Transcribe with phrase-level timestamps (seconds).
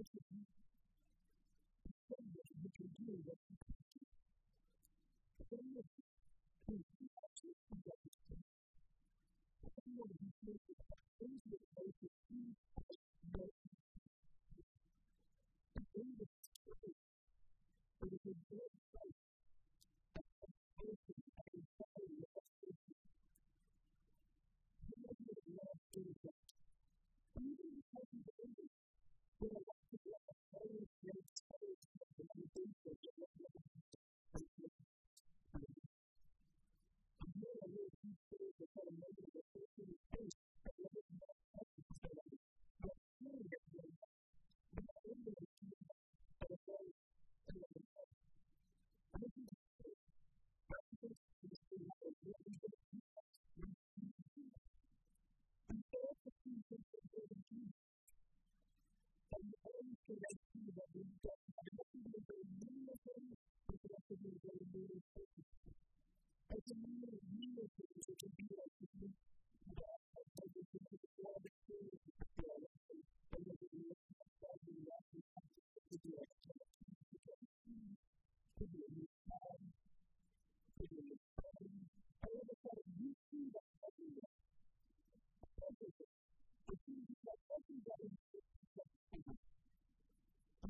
[0.00, 0.24] such a
[2.08, 4.02] thing that you can do what you can do.
[5.38, 5.82] But then you
[60.10, 60.22] Thank
[69.78, 69.99] you.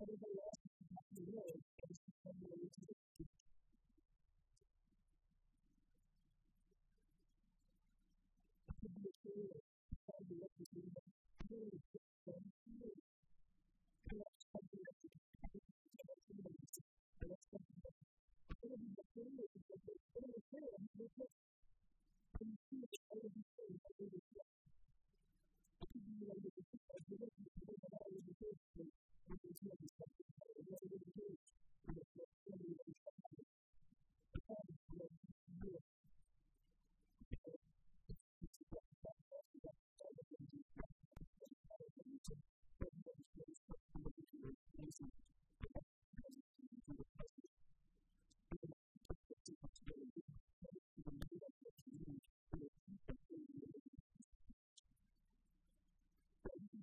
[0.00, 0.29] but it's a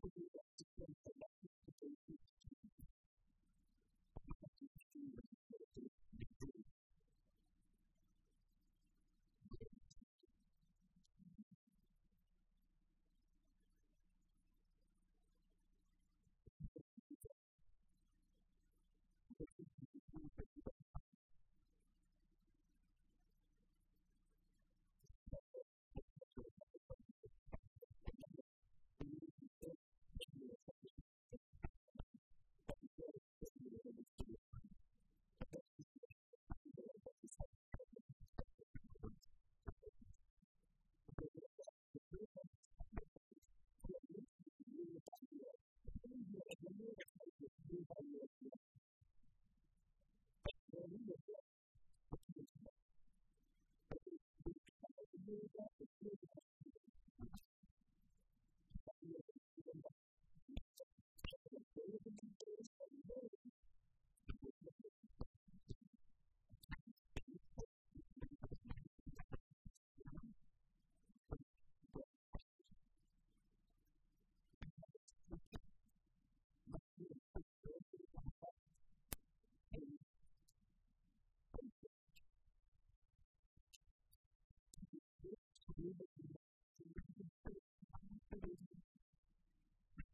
[0.03, 0.46] to do that.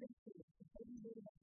[0.00, 1.35] victory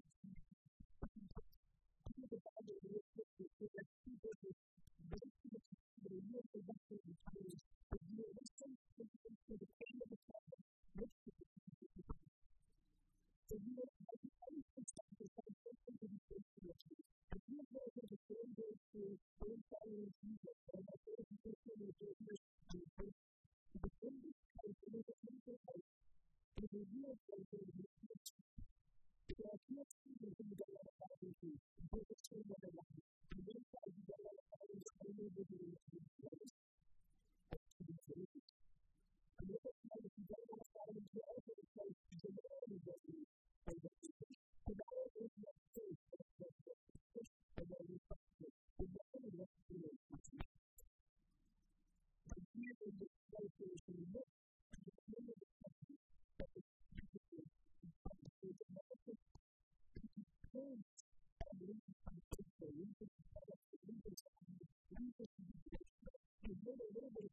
[66.96, 67.33] little bit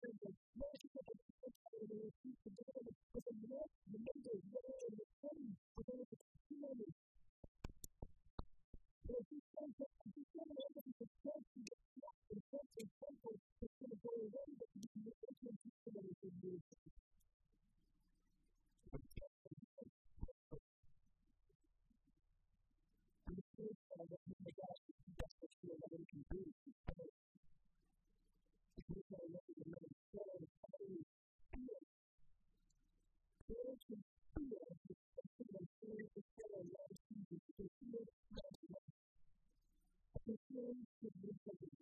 [41.01, 41.77] to be saved.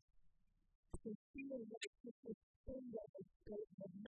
[1.04, 4.09] To feel righteousness in that is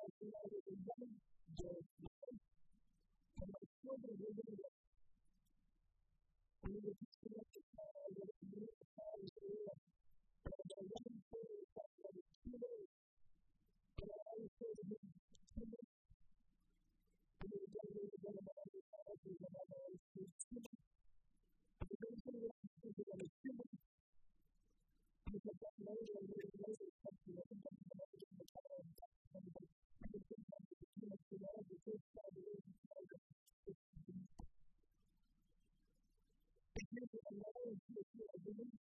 [36.81, 38.73] to give you a knowledge that you are doing.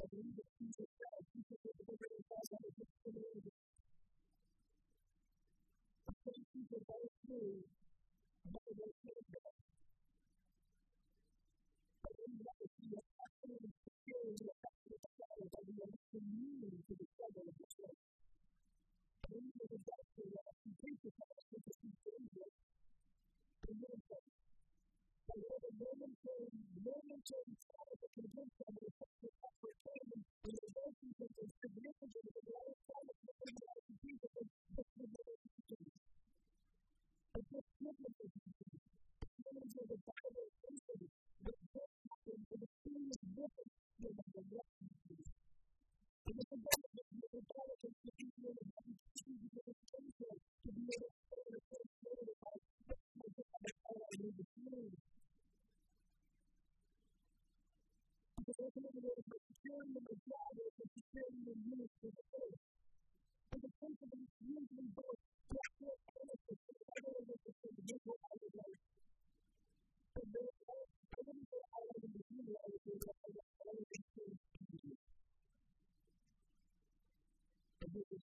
[0.00, 1.24] I believe that Jesus died.
[1.28, 3.52] He took the delivery of God out of this community.
[6.08, 7.68] I thank you for those who
[8.48, 9.60] never went to God.
[12.00, 15.92] I believe that if you are actually securing your passion of God, that you are
[15.92, 18.00] not immune to the struggle of the church.
[19.20, 21.28] I believe that if that's the last you think about,
[23.60, 24.29] I
[25.36, 26.50] momentary,
[26.82, 27.54] momentary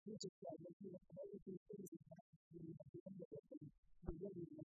[0.06, 2.16] 就是讲的这个孩子对身体的，
[2.54, 4.67] 嗯，这个我们，你这里。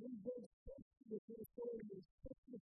[0.00, 2.64] we go step with their followers, step with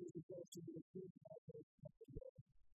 [0.00, 1.62] is a person who is doing that way.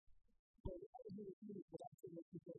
[0.58, 2.57] So I don't know if you would like to look at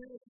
[0.00, 0.29] Spirit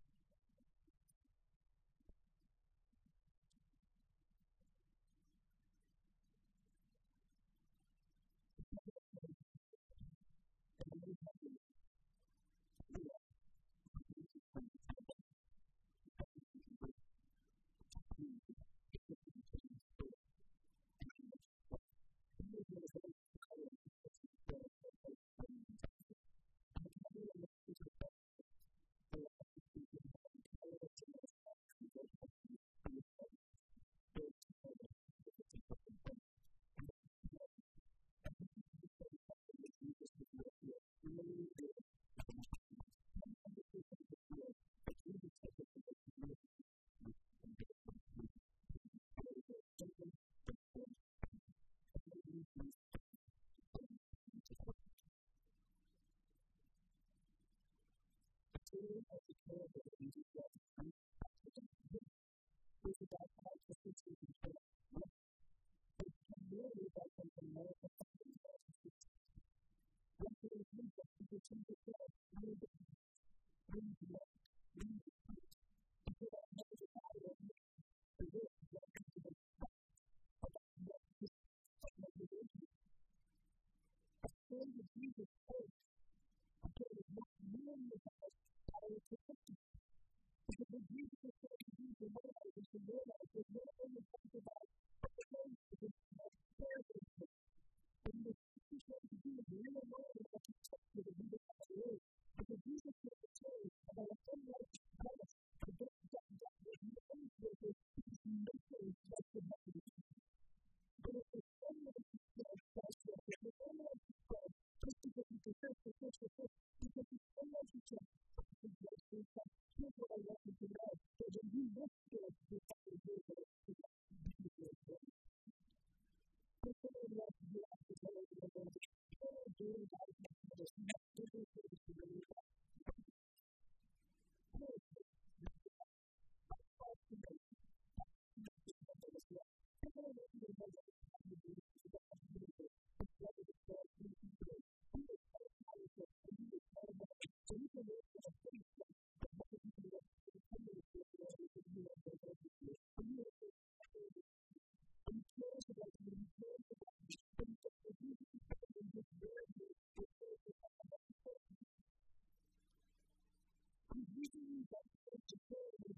[84.93, 85.80] Jesus Christ
[88.91, 89.59] is sufficient.
[90.47, 94.31] Because when Jesus is saying, Jesus, the Lord, is the Lord, is the Lord, is
[94.35, 94.50] the Lord,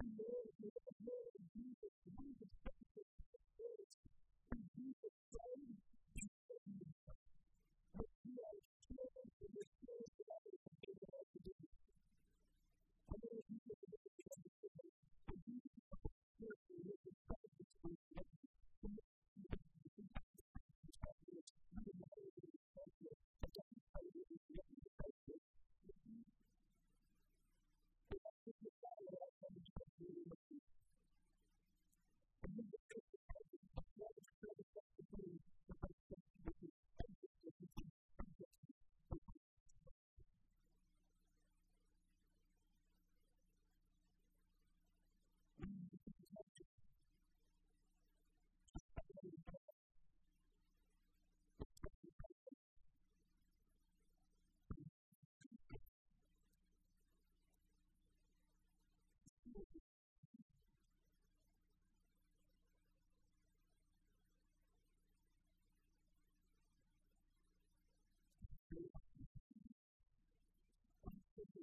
[0.00, 2.50] the Lord, the Lord, Jesus, Jesus,